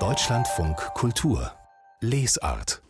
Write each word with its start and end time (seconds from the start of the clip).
Deutschlandfunk 0.00 0.76
Kultur 0.94 1.52
Lesart 2.00 2.82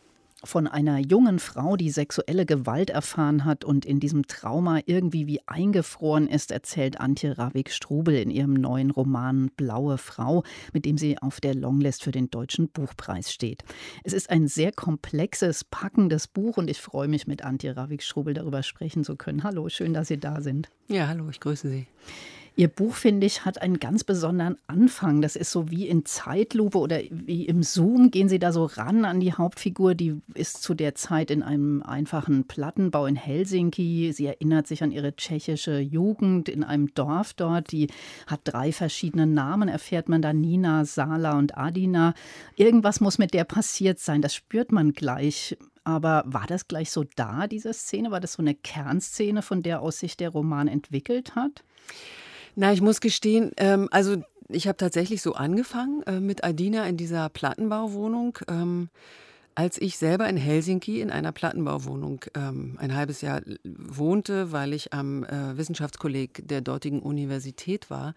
von 0.42 0.66
einer 0.66 0.98
jungen 0.98 1.40
Frau, 1.40 1.76
die 1.76 1.90
sexuelle 1.90 2.46
Gewalt 2.46 2.88
erfahren 2.88 3.44
hat 3.44 3.66
und 3.66 3.84
in 3.84 4.00
diesem 4.00 4.26
Trauma 4.26 4.80
irgendwie 4.86 5.26
wie 5.26 5.40
eingefroren 5.46 6.26
ist, 6.26 6.52
erzählt 6.52 7.00
Antje 7.00 7.36
Ravik-Strubel 7.36 8.14
in 8.14 8.30
ihrem 8.30 8.54
neuen 8.54 8.90
Roman 8.90 9.50
Blaue 9.56 9.98
Frau, 9.98 10.42
mit 10.72 10.86
dem 10.86 10.96
sie 10.96 11.18
auf 11.18 11.38
der 11.38 11.54
Longlist 11.54 12.02
für 12.02 12.10
den 12.10 12.30
Deutschen 12.30 12.70
Buchpreis 12.70 13.30
steht. 13.30 13.62
Es 14.04 14.14
ist 14.14 14.30
ein 14.30 14.48
sehr 14.48 14.72
komplexes, 14.72 15.64
packendes 15.64 16.28
Buch 16.28 16.56
und 16.56 16.70
ich 16.70 16.80
freue 16.80 17.08
mich, 17.08 17.26
mit 17.26 17.44
Antje 17.44 17.76
Ravik-Strubel 17.76 18.32
darüber 18.32 18.62
sprechen 18.62 19.04
zu 19.04 19.16
können. 19.16 19.44
Hallo, 19.44 19.68
schön, 19.68 19.92
dass 19.92 20.08
Sie 20.08 20.18
da 20.18 20.40
sind. 20.40 20.70
Ja, 20.88 21.08
hallo, 21.08 21.28
ich 21.28 21.40
grüße 21.40 21.68
Sie. 21.68 21.88
Ihr 22.56 22.68
Buch, 22.68 22.94
finde 22.94 23.26
ich, 23.26 23.44
hat 23.44 23.60
einen 23.60 23.80
ganz 23.80 24.04
besonderen 24.04 24.56
Anfang. 24.68 25.20
Das 25.20 25.34
ist 25.34 25.50
so 25.50 25.72
wie 25.72 25.88
in 25.88 26.04
Zeitlupe 26.04 26.78
oder 26.78 27.00
wie 27.10 27.46
im 27.46 27.64
Zoom 27.64 28.12
gehen 28.12 28.28
Sie 28.28 28.38
da 28.38 28.52
so 28.52 28.66
ran 28.66 29.04
an 29.04 29.18
die 29.18 29.32
Hauptfigur. 29.32 29.96
Die 29.96 30.20
ist 30.34 30.62
zu 30.62 30.74
der 30.74 30.94
Zeit 30.94 31.32
in 31.32 31.42
einem 31.42 31.82
einfachen 31.82 32.46
Plattenbau 32.46 33.06
in 33.06 33.16
Helsinki. 33.16 34.12
Sie 34.12 34.26
erinnert 34.26 34.68
sich 34.68 34.84
an 34.84 34.92
ihre 34.92 35.16
tschechische 35.16 35.80
Jugend 35.80 36.48
in 36.48 36.62
einem 36.62 36.94
Dorf 36.94 37.34
dort. 37.34 37.72
Die 37.72 37.88
hat 38.28 38.42
drei 38.44 38.70
verschiedene 38.70 39.26
Namen, 39.26 39.68
erfährt 39.68 40.08
man 40.08 40.22
da 40.22 40.32
Nina, 40.32 40.84
Sala 40.84 41.36
und 41.36 41.58
Adina. 41.58 42.14
Irgendwas 42.54 43.00
muss 43.00 43.18
mit 43.18 43.34
der 43.34 43.42
passiert 43.42 43.98
sein. 43.98 44.22
Das 44.22 44.32
spürt 44.32 44.70
man 44.70 44.92
gleich. 44.92 45.56
Aber 45.82 46.22
war 46.24 46.46
das 46.46 46.68
gleich 46.68 46.92
so 46.92 47.04
da, 47.16 47.48
diese 47.48 47.74
Szene? 47.74 48.12
War 48.12 48.20
das 48.20 48.34
so 48.34 48.42
eine 48.42 48.54
Kernszene, 48.54 49.42
von 49.42 49.64
der 49.64 49.82
aus 49.82 49.98
sich 49.98 50.16
der 50.16 50.30
Roman 50.30 50.68
entwickelt 50.68 51.34
hat? 51.34 51.64
Na, 52.56 52.72
ich 52.72 52.80
muss 52.80 53.00
gestehen, 53.00 53.50
ähm, 53.56 53.88
also 53.90 54.22
ich 54.48 54.68
habe 54.68 54.76
tatsächlich 54.76 55.22
so 55.22 55.34
angefangen 55.34 56.02
äh, 56.02 56.20
mit 56.20 56.44
Adina 56.44 56.86
in 56.86 56.96
dieser 56.96 57.28
Plattenbauwohnung. 57.28 58.38
Ähm, 58.48 58.90
als 59.56 59.80
ich 59.80 59.98
selber 59.98 60.28
in 60.28 60.36
Helsinki 60.36 61.00
in 61.00 61.10
einer 61.10 61.30
Plattenbauwohnung 61.30 62.24
ähm, 62.34 62.76
ein 62.80 62.94
halbes 62.94 63.20
Jahr 63.20 63.40
wohnte, 63.64 64.50
weil 64.50 64.72
ich 64.72 64.92
am 64.92 65.24
äh, 65.24 65.56
Wissenschaftskolleg 65.56 66.46
der 66.48 66.60
dortigen 66.60 67.00
Universität 67.00 67.88
war. 67.88 68.14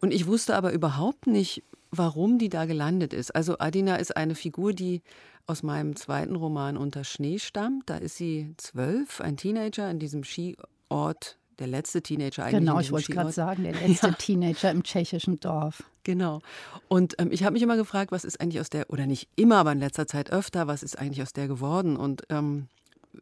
Und 0.00 0.14
ich 0.14 0.26
wusste 0.26 0.56
aber 0.56 0.72
überhaupt 0.72 1.26
nicht, 1.26 1.62
warum 1.90 2.38
die 2.38 2.48
da 2.48 2.64
gelandet 2.64 3.12
ist. 3.12 3.34
Also 3.34 3.58
Adina 3.58 3.96
ist 3.96 4.16
eine 4.16 4.34
Figur, 4.34 4.72
die 4.72 5.02
aus 5.46 5.62
meinem 5.62 5.94
zweiten 5.96 6.36
Roman 6.36 6.76
Unter 6.76 7.04
Schnee 7.04 7.38
stammt. 7.38 7.90
Da 7.90 7.96
ist 7.96 8.16
sie 8.16 8.54
zwölf, 8.56 9.20
ein 9.20 9.36
Teenager 9.36 9.90
in 9.90 9.98
diesem 9.98 10.24
Skiort 10.24 11.38
der 11.58 11.66
letzte 11.66 12.02
Teenager 12.02 12.44
eigentlich. 12.44 12.60
Genau, 12.60 12.80
ich 12.80 12.92
wollte 12.92 13.12
gerade 13.12 13.32
sagen, 13.32 13.64
der 13.64 13.72
letzte 13.86 14.08
ja. 14.08 14.12
Teenager 14.12 14.70
im 14.70 14.82
tschechischen 14.82 15.40
Dorf. 15.40 15.82
Genau. 16.04 16.40
Und 16.88 17.16
ähm, 17.18 17.30
ich 17.32 17.44
habe 17.44 17.54
mich 17.54 17.62
immer 17.62 17.76
gefragt, 17.76 18.12
was 18.12 18.24
ist 18.24 18.40
eigentlich 18.40 18.60
aus 18.60 18.70
der, 18.70 18.90
oder 18.90 19.06
nicht 19.06 19.28
immer, 19.36 19.56
aber 19.56 19.72
in 19.72 19.80
letzter 19.80 20.06
Zeit 20.06 20.30
öfter, 20.32 20.66
was 20.66 20.82
ist 20.82 20.98
eigentlich 20.98 21.22
aus 21.22 21.32
der 21.32 21.48
geworden? 21.48 21.96
Und 21.96 22.22
ähm, 22.30 22.68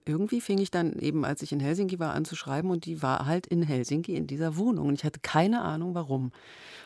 irgendwie 0.05 0.41
fing 0.41 0.59
ich 0.59 0.71
dann 0.71 0.93
eben, 0.99 1.25
als 1.25 1.43
ich 1.43 1.53
in 1.53 1.61
Helsinki 1.61 1.99
war, 1.99 2.15
an 2.15 2.25
zu 2.25 2.37
schreiben 2.37 2.71
und 2.71 2.85
die 2.85 3.03
war 3.03 3.27
halt 3.27 3.47
in 3.47 3.63
Helsinki 3.63 4.15
in 4.15 4.27
dieser 4.27 4.57
Wohnung 4.57 4.89
und 4.89 4.95
ich 4.95 5.05
hatte 5.05 5.21
keine 5.21 5.63
Ahnung 5.63 5.95
warum. 5.95 6.33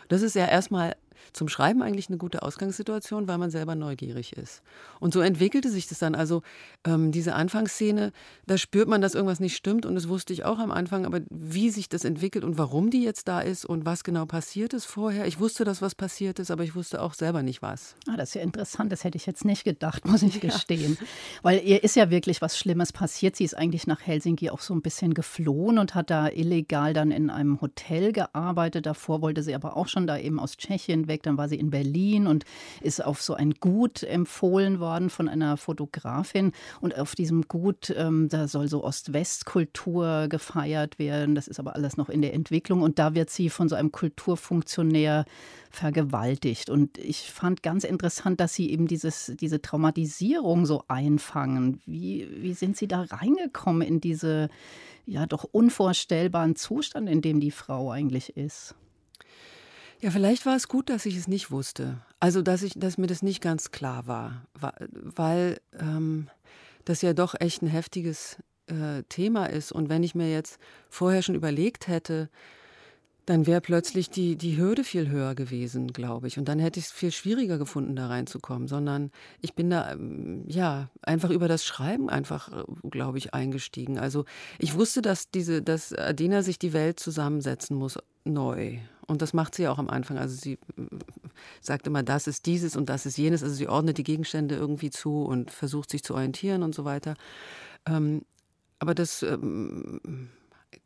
Das 0.08 0.22
ist 0.22 0.34
ja 0.34 0.46
erstmal 0.46 0.96
zum 1.32 1.48
Schreiben 1.48 1.82
eigentlich 1.82 2.08
eine 2.08 2.18
gute 2.18 2.42
Ausgangssituation, 2.42 3.28
weil 3.28 3.38
man 3.38 3.50
selber 3.50 3.74
neugierig 3.74 4.32
ist. 4.34 4.62
Und 4.98 5.12
so 5.12 5.20
entwickelte 5.20 5.70
sich 5.70 5.88
das 5.88 5.98
dann. 5.98 6.14
Also 6.14 6.42
ähm, 6.84 7.12
diese 7.12 7.34
Anfangsszene, 7.34 8.12
da 8.46 8.58
spürt 8.58 8.88
man, 8.88 9.00
dass 9.00 9.14
irgendwas 9.14 9.40
nicht 9.40 9.56
stimmt 9.56 9.86
und 9.86 9.94
das 9.94 10.08
wusste 10.08 10.32
ich 10.32 10.44
auch 10.44 10.58
am 10.58 10.70
Anfang, 10.70 11.06
aber 11.06 11.20
wie 11.30 11.70
sich 11.70 11.88
das 11.88 12.04
entwickelt 12.04 12.44
und 12.44 12.58
warum 12.58 12.90
die 12.90 13.02
jetzt 13.02 13.28
da 13.28 13.40
ist 13.40 13.64
und 13.64 13.84
was 13.84 14.04
genau 14.04 14.26
passiert 14.26 14.72
ist 14.72 14.86
vorher. 14.86 15.26
Ich 15.26 15.40
wusste, 15.40 15.64
dass 15.64 15.82
was 15.82 15.94
passiert 15.94 16.38
ist, 16.38 16.50
aber 16.50 16.64
ich 16.64 16.74
wusste 16.74 17.02
auch 17.02 17.14
selber 17.14 17.42
nicht 17.42 17.62
was. 17.62 17.94
Ah, 18.08 18.16
das 18.16 18.30
ist 18.30 18.34
ja 18.34 18.42
interessant, 18.42 18.92
das 18.92 19.04
hätte 19.04 19.16
ich 19.16 19.26
jetzt 19.26 19.44
nicht 19.44 19.64
gedacht, 19.64 20.06
muss 20.06 20.22
ich 20.22 20.40
gestehen. 20.40 20.96
Ja. 21.00 21.06
Weil 21.42 21.62
ihr 21.64 21.82
ist 21.82 21.96
ja 21.96 22.10
wirklich 22.10 22.42
was 22.42 22.58
Schlimmes 22.58 22.92
passiert. 22.92 23.36
Sie 23.36 23.44
ist 23.44 23.56
eigentlich 23.56 23.86
nach 23.86 24.00
Helsinki 24.00 24.50
auch 24.50 24.60
so 24.60 24.74
ein 24.74 24.82
bisschen 24.82 25.14
geflohen 25.14 25.78
und 25.78 25.94
hat 25.94 26.10
da 26.10 26.28
illegal 26.28 26.94
dann 26.94 27.10
in 27.10 27.30
einem 27.30 27.60
Hotel 27.60 28.12
gearbeitet. 28.12 28.86
Davor 28.86 29.22
wollte 29.22 29.42
sie 29.42 29.54
aber 29.54 29.76
auch 29.76 29.88
schon 29.88 30.06
da 30.06 30.18
eben 30.18 30.38
aus 30.38 30.56
Tschechien 30.56 31.08
weg. 31.10 31.22
Dann 31.24 31.36
war 31.36 31.48
sie 31.50 31.56
in 31.56 31.68
Berlin 31.70 32.26
und 32.26 32.44
ist 32.80 33.04
auf 33.04 33.20
so 33.20 33.34
ein 33.34 33.52
Gut 33.60 34.02
empfohlen 34.02 34.80
worden 34.80 35.10
von 35.10 35.28
einer 35.28 35.58
Fotografin. 35.58 36.52
Und 36.80 36.96
auf 36.96 37.14
diesem 37.14 37.48
Gut, 37.48 37.92
ähm, 37.94 38.28
da 38.30 38.48
soll 38.48 38.68
so 38.68 38.82
Ost-West-Kultur 38.84 40.28
gefeiert 40.28 40.98
werden. 40.98 41.34
Das 41.34 41.48
ist 41.48 41.60
aber 41.60 41.74
alles 41.74 41.98
noch 41.98 42.08
in 42.08 42.22
der 42.22 42.32
Entwicklung. 42.32 42.80
Und 42.80 42.98
da 42.98 43.14
wird 43.14 43.28
sie 43.28 43.50
von 43.50 43.68
so 43.68 43.74
einem 43.74 43.92
Kulturfunktionär 43.92 45.26
vergewaltigt. 45.70 46.68
Und 46.68 46.98
ich 46.98 47.30
fand 47.30 47.62
ganz 47.62 47.84
interessant, 47.84 48.40
dass 48.40 48.54
Sie 48.54 48.70
eben 48.70 48.86
dieses, 48.86 49.32
diese 49.40 49.62
Traumatisierung 49.62 50.66
so 50.66 50.82
einfangen. 50.88 51.80
Wie, 51.86 52.28
wie 52.42 52.54
sind 52.54 52.76
Sie 52.76 52.88
da 52.88 53.02
reingekommen 53.02 53.86
in 53.86 54.00
diese 54.00 54.50
ja 55.06 55.26
doch 55.26 55.44
unvorstellbaren 55.44 56.56
Zustand, 56.56 57.08
in 57.08 57.22
dem 57.22 57.40
die 57.40 57.52
Frau 57.52 57.90
eigentlich 57.90 58.36
ist? 58.36 58.74
Ja, 60.00 60.10
vielleicht 60.10 60.46
war 60.46 60.56
es 60.56 60.68
gut, 60.68 60.88
dass 60.88 61.04
ich 61.04 61.16
es 61.16 61.28
nicht 61.28 61.50
wusste. 61.50 61.98
Also, 62.20 62.40
dass, 62.40 62.62
ich, 62.62 62.72
dass 62.74 62.96
mir 62.96 63.06
das 63.06 63.22
nicht 63.22 63.42
ganz 63.42 63.70
klar 63.70 64.06
war, 64.06 64.46
weil 64.82 65.60
ähm, 65.78 66.28
das 66.84 67.02
ja 67.02 67.12
doch 67.12 67.34
echt 67.38 67.62
ein 67.62 67.66
heftiges 67.66 68.38
äh, 68.66 69.02
Thema 69.08 69.46
ist. 69.46 69.72
Und 69.72 69.88
wenn 69.90 70.02
ich 70.02 70.14
mir 70.14 70.30
jetzt 70.30 70.58
vorher 70.88 71.22
schon 71.22 71.34
überlegt 71.34 71.86
hätte, 71.86 72.30
dann 73.26 73.46
wäre 73.46 73.60
plötzlich 73.60 74.10
die, 74.10 74.36
die 74.36 74.56
Hürde 74.56 74.84
viel 74.84 75.08
höher 75.08 75.34
gewesen, 75.34 75.92
glaube 75.92 76.26
ich. 76.26 76.38
Und 76.38 76.48
dann 76.48 76.58
hätte 76.58 76.80
ich 76.80 76.86
es 76.86 76.92
viel 76.92 77.12
schwieriger 77.12 77.58
gefunden, 77.58 77.94
da 77.94 78.06
reinzukommen. 78.06 78.68
Sondern 78.68 79.10
ich 79.42 79.54
bin 79.54 79.68
da, 79.68 79.92
ähm, 79.92 80.44
ja, 80.48 80.88
einfach 81.02 81.30
über 81.30 81.46
das 81.46 81.64
Schreiben 81.64 82.08
einfach, 82.08 82.50
äh, 82.50 82.64
glaube 82.88 83.18
ich, 83.18 83.34
eingestiegen. 83.34 83.98
Also 83.98 84.24
ich 84.58 84.74
wusste, 84.74 85.02
dass 85.02 85.30
diese, 85.30 85.60
dass 85.60 85.92
Adina 85.92 86.42
sich 86.42 86.58
die 86.58 86.72
Welt 86.72 86.98
zusammensetzen 86.98 87.76
muss, 87.76 87.98
neu. 88.24 88.78
Und 89.10 89.22
das 89.22 89.32
macht 89.32 89.54
sie 89.56 89.66
auch 89.66 89.78
am 89.78 89.90
Anfang. 89.90 90.18
Also 90.18 90.36
sie 90.36 90.52
äh, 90.52 90.58
sagt 91.60 91.86
immer, 91.86 92.02
das 92.02 92.26
ist 92.26 92.46
dieses 92.46 92.76
und 92.76 92.88
das 92.88 93.06
ist 93.06 93.18
jenes. 93.18 93.42
Also 93.42 93.54
sie 93.54 93.68
ordnet 93.68 93.98
die 93.98 94.04
Gegenstände 94.04 94.54
irgendwie 94.54 94.90
zu 94.90 95.24
und 95.24 95.50
versucht 95.50 95.90
sich 95.90 96.04
zu 96.04 96.14
orientieren 96.14 96.62
und 96.62 96.74
so 96.74 96.84
weiter. 96.84 97.14
Ähm, 97.86 98.22
aber 98.78 98.94
das, 98.94 99.22
ähm, 99.22 100.30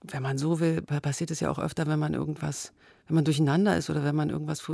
wenn 0.03 0.23
man 0.23 0.39
so 0.39 0.59
will, 0.59 0.81
passiert 0.83 1.31
es 1.31 1.41
ja 1.41 1.51
auch 1.51 1.59
öfter, 1.59 1.87
wenn 1.87 1.99
man 1.99 2.15
irgendwas, 2.15 2.73
wenn 3.07 3.15
man 3.15 3.25
durcheinander 3.25 3.77
ist 3.77 3.91
oder 3.91 4.05
wenn 4.05 4.17
man 4.17 4.31
irgendwas 4.31 4.65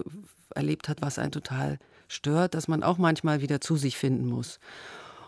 erlebt 0.55 0.89
hat, 0.89 1.03
was 1.03 1.19
einen 1.19 1.33
total 1.33 1.79
stört, 2.09 2.55
dass 2.55 2.69
man 2.69 2.83
auch 2.83 2.99
manchmal 2.99 3.41
wieder 3.41 3.61
zu 3.61 3.77
sich 3.77 3.97
finden 3.97 4.27
muss. 4.27 4.61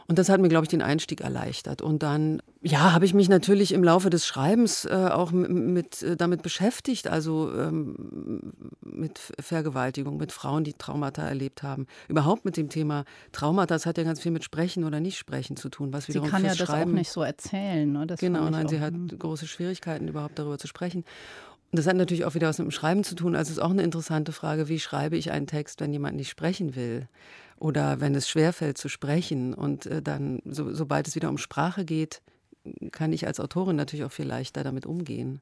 Und 0.06 0.18
das 0.18 0.28
hat 0.28 0.40
mir, 0.40 0.48
glaube 0.48 0.64
ich, 0.64 0.70
den 0.70 0.82
Einstieg 0.82 1.20
erleichtert. 1.20 1.82
Und 1.82 2.02
dann, 2.02 2.40
ja, 2.64 2.92
habe 2.92 3.04
ich 3.04 3.12
mich 3.12 3.28
natürlich 3.28 3.72
im 3.72 3.82
Laufe 3.82 4.08
des 4.08 4.24
Schreibens 4.24 4.84
äh, 4.84 5.08
auch 5.10 5.32
mit, 5.32 6.02
äh, 6.02 6.16
damit 6.16 6.42
beschäftigt, 6.42 7.08
also 7.08 7.52
ähm, 7.52 8.52
mit 8.80 9.18
Vergewaltigung, 9.40 10.16
mit 10.16 10.30
Frauen, 10.30 10.62
die 10.62 10.74
Traumata 10.74 11.22
erlebt 11.22 11.64
haben. 11.64 11.86
Überhaupt 12.08 12.44
mit 12.44 12.56
dem 12.56 12.68
Thema 12.68 13.04
Traumata, 13.32 13.74
das 13.74 13.84
hat 13.84 13.98
ja 13.98 14.04
ganz 14.04 14.20
viel 14.20 14.30
mit 14.30 14.44
Sprechen 14.44 14.84
oder 14.84 15.00
Nicht-Sprechen 15.00 15.56
zu 15.56 15.70
tun. 15.70 15.92
Was 15.92 16.06
wiederum 16.06 16.28
sie 16.28 16.30
kann 16.30 16.44
ja 16.44 16.54
das 16.54 16.70
auch 16.70 16.84
nicht 16.84 17.10
so 17.10 17.22
erzählen. 17.22 17.90
Ne? 17.90 18.06
Genau, 18.18 18.48
nein, 18.48 18.68
sie 18.68 18.78
hat 18.78 18.94
hm. 18.94 19.08
große 19.18 19.48
Schwierigkeiten, 19.48 20.06
überhaupt 20.06 20.38
darüber 20.38 20.58
zu 20.58 20.68
sprechen. 20.68 21.04
Und 21.72 21.78
das 21.78 21.86
hat 21.86 21.96
natürlich 21.96 22.24
auch 22.24 22.34
wieder 22.34 22.48
was 22.48 22.58
mit 22.58 22.68
dem 22.68 22.70
Schreiben 22.70 23.02
zu 23.02 23.16
tun. 23.16 23.34
Also 23.34 23.50
es 23.50 23.56
ist 23.56 23.62
auch 23.62 23.70
eine 23.70 23.82
interessante 23.82 24.30
Frage, 24.30 24.68
wie 24.68 24.78
schreibe 24.78 25.16
ich 25.16 25.32
einen 25.32 25.46
Text, 25.48 25.80
wenn 25.80 25.92
jemand 25.92 26.16
nicht 26.16 26.30
sprechen 26.30 26.76
will? 26.76 27.08
oder 27.62 28.00
wenn 28.00 28.16
es 28.16 28.28
schwerfällt 28.28 28.76
zu 28.76 28.88
sprechen. 28.88 29.54
Und 29.54 29.86
äh, 29.86 30.02
dann, 30.02 30.40
so, 30.44 30.74
sobald 30.74 31.06
es 31.06 31.14
wieder 31.14 31.28
um 31.28 31.38
Sprache 31.38 31.84
geht, 31.84 32.20
kann 32.90 33.12
ich 33.12 33.26
als 33.26 33.40
Autorin 33.40 33.76
natürlich 33.76 34.04
auch 34.04 34.12
viel 34.12 34.26
leichter 34.26 34.64
damit 34.64 34.86
umgehen. 34.86 35.40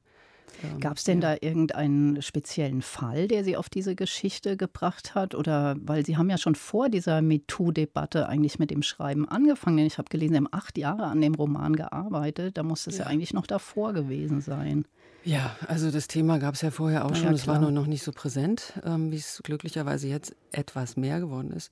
Ähm, 0.63 0.79
Gab 0.79 0.97
es 0.97 1.03
denn 1.03 1.21
ja. 1.21 1.35
da 1.35 1.37
irgendeinen 1.41 2.21
speziellen 2.21 2.81
Fall, 2.81 3.27
der 3.27 3.43
Sie 3.43 3.57
auf 3.57 3.69
diese 3.69 3.95
Geschichte 3.95 4.57
gebracht 4.57 5.15
hat? 5.15 5.35
Oder 5.35 5.75
weil 5.81 6.05
Sie 6.05 6.17
haben 6.17 6.29
ja 6.29 6.37
schon 6.37 6.55
vor 6.55 6.89
dieser 6.89 7.21
MeToo-Debatte 7.21 8.27
eigentlich 8.27 8.59
mit 8.59 8.71
dem 8.71 8.83
Schreiben 8.83 9.27
angefangen. 9.27 9.79
Ich 9.79 9.97
habe 9.97 10.09
gelesen, 10.09 10.33
Sie 10.33 10.37
haben 10.37 10.49
acht 10.51 10.77
Jahre 10.77 11.05
an 11.05 11.21
dem 11.21 11.35
Roman 11.35 11.75
gearbeitet. 11.75 12.57
Da 12.57 12.63
muss 12.63 12.87
es 12.87 12.97
ja. 12.97 13.05
ja 13.05 13.09
eigentlich 13.09 13.33
noch 13.33 13.47
davor 13.47 13.93
gewesen 13.93 14.41
sein. 14.41 14.85
Ja, 15.23 15.55
also 15.67 15.91
das 15.91 16.07
Thema 16.07 16.39
gab 16.39 16.55
es 16.55 16.61
ja 16.61 16.71
vorher 16.71 17.05
auch 17.05 17.15
schon. 17.15 17.33
Es 17.33 17.47
war 17.47 17.59
nur 17.59 17.71
noch 17.71 17.85
nicht 17.85 18.03
so 18.03 18.11
präsent, 18.11 18.73
ähm, 18.83 19.11
wie 19.11 19.17
es 19.17 19.41
glücklicherweise 19.43 20.07
jetzt 20.07 20.35
etwas 20.51 20.97
mehr 20.97 21.19
geworden 21.19 21.51
ist. 21.51 21.71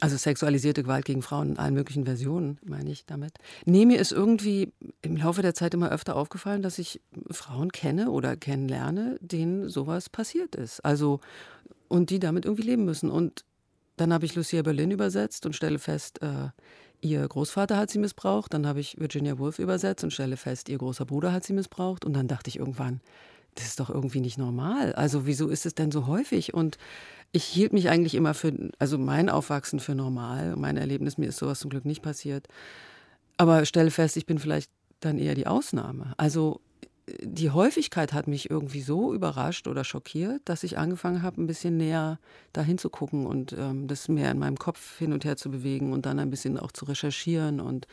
Also 0.00 0.16
sexualisierte 0.16 0.84
Gewalt 0.84 1.04
gegen 1.04 1.22
Frauen 1.22 1.50
in 1.50 1.58
allen 1.58 1.74
möglichen 1.74 2.04
Versionen, 2.04 2.58
meine 2.64 2.90
ich 2.90 3.04
damit. 3.06 3.32
Nee, 3.64 3.84
mir 3.84 3.98
ist 3.98 4.12
irgendwie 4.12 4.72
im 5.02 5.16
Laufe 5.16 5.42
der 5.42 5.54
Zeit 5.54 5.74
immer 5.74 5.90
öfter 5.90 6.14
aufgefallen, 6.14 6.62
dass 6.62 6.78
ich 6.78 7.00
Frauen 7.30 7.72
kenne 7.72 8.10
oder 8.10 8.36
kennenlerne, 8.36 9.18
denen 9.20 9.68
sowas 9.68 10.08
passiert 10.08 10.54
ist. 10.54 10.84
Also, 10.84 11.20
und 11.88 12.10
die 12.10 12.20
damit 12.20 12.44
irgendwie 12.44 12.62
leben 12.62 12.84
müssen. 12.84 13.10
Und 13.10 13.44
dann 13.96 14.12
habe 14.12 14.24
ich 14.24 14.36
Lucia 14.36 14.62
Berlin 14.62 14.92
übersetzt 14.92 15.46
und 15.46 15.56
stelle 15.56 15.80
fest, 15.80 16.22
äh, 16.22 16.50
ihr 17.00 17.26
Großvater 17.26 17.76
hat 17.76 17.90
sie 17.90 17.98
missbraucht. 17.98 18.54
Dann 18.54 18.66
habe 18.66 18.78
ich 18.78 19.00
Virginia 19.00 19.38
Woolf 19.38 19.58
übersetzt 19.58 20.04
und 20.04 20.12
stelle 20.12 20.36
fest, 20.36 20.68
ihr 20.68 20.78
großer 20.78 21.06
Bruder 21.06 21.32
hat 21.32 21.42
sie 21.42 21.52
missbraucht. 21.54 22.04
Und 22.04 22.12
dann 22.12 22.28
dachte 22.28 22.48
ich 22.48 22.58
irgendwann, 22.58 23.00
das 23.56 23.66
ist 23.66 23.80
doch 23.80 23.90
irgendwie 23.90 24.20
nicht 24.20 24.38
normal. 24.38 24.92
Also 24.92 25.26
wieso 25.26 25.48
ist 25.48 25.66
es 25.66 25.74
denn 25.74 25.90
so 25.90 26.06
häufig? 26.06 26.54
Und 26.54 26.78
ich 27.32 27.44
hielt 27.44 27.72
mich 27.72 27.88
eigentlich 27.88 28.14
immer 28.14 28.34
für, 28.34 28.52
also 28.78 28.98
mein 28.98 29.28
Aufwachsen 29.28 29.80
für 29.80 29.94
normal. 29.94 30.56
Mein 30.56 30.76
Erlebnis, 30.76 31.18
mir 31.18 31.28
ist 31.28 31.38
sowas 31.38 31.60
zum 31.60 31.70
Glück 31.70 31.84
nicht 31.84 32.02
passiert. 32.02 32.48
Aber 33.36 33.64
stelle 33.64 33.90
fest, 33.90 34.16
ich 34.16 34.26
bin 34.26 34.38
vielleicht 34.38 34.70
dann 35.00 35.18
eher 35.18 35.34
die 35.34 35.46
Ausnahme. 35.46 36.14
Also 36.16 36.60
die 37.22 37.50
Häufigkeit 37.50 38.12
hat 38.12 38.26
mich 38.26 38.50
irgendwie 38.50 38.80
so 38.80 39.14
überrascht 39.14 39.66
oder 39.66 39.84
schockiert, 39.84 40.42
dass 40.44 40.62
ich 40.62 40.78
angefangen 40.78 41.22
habe, 41.22 41.40
ein 41.40 41.46
bisschen 41.46 41.76
näher 41.76 42.18
dahin 42.52 42.78
zu 42.78 42.90
gucken 42.90 43.26
und 43.26 43.52
ähm, 43.52 43.86
das 43.86 44.08
mehr 44.08 44.30
in 44.30 44.38
meinem 44.38 44.58
Kopf 44.58 44.98
hin 44.98 45.12
und 45.12 45.24
her 45.24 45.36
zu 45.36 45.50
bewegen 45.50 45.92
und 45.92 46.06
dann 46.06 46.18
ein 46.18 46.30
bisschen 46.30 46.58
auch 46.58 46.72
zu 46.72 46.84
recherchieren 46.84 47.60
und 47.60 47.86